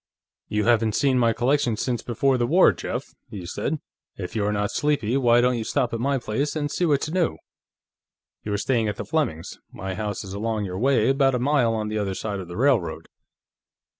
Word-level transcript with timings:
"You 0.47 0.63
haven't 0.63 0.95
seen 0.95 1.19
my 1.19 1.31
collection 1.31 1.77
since 1.77 2.01
before 2.01 2.39
the 2.39 2.47
war, 2.47 2.71
Jeff," 2.71 3.13
he 3.29 3.45
said. 3.45 3.77
"If 4.17 4.35
you're 4.35 4.51
not 4.51 4.71
sleepy, 4.71 5.15
why 5.15 5.41
don't 5.41 5.59
you 5.59 5.63
stop 5.63 5.93
at 5.93 5.99
my 5.99 6.17
place 6.17 6.55
and 6.55 6.71
see 6.71 6.87
what's 6.87 7.11
new? 7.11 7.37
You're 8.41 8.57
staying 8.57 8.87
at 8.87 8.95
the 8.95 9.05
Flemings'; 9.05 9.59
my 9.71 9.93
house 9.93 10.23
is 10.23 10.33
along 10.33 10.65
your 10.65 10.79
way, 10.79 11.09
about 11.09 11.35
a 11.35 11.39
mile 11.39 11.75
on 11.75 11.87
the 11.87 11.99
other 11.99 12.15
side 12.15 12.39
of 12.39 12.47
the 12.47 12.57
railroad." 12.57 13.09